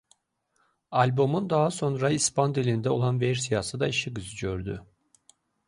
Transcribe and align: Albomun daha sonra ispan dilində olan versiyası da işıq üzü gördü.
Albomun 0.99 1.49
daha 1.53 1.67
sonra 1.75 2.09
ispan 2.17 2.55
dilində 2.59 2.95
olan 2.97 3.21
versiyası 3.27 3.79
da 3.85 3.93
işıq 3.95 4.21
üzü 4.25 4.41
gördü. 4.45 4.81